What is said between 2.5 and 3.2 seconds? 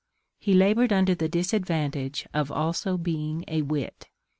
also